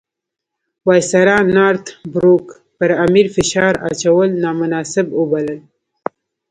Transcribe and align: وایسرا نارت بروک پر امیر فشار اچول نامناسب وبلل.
وایسرا 0.87 1.37
نارت 1.55 1.85
بروک 2.13 2.45
پر 2.77 2.89
امیر 3.05 3.27
فشار 3.35 3.73
اچول 3.89 4.29
نامناسب 4.43 5.07
وبلل. 5.19 5.59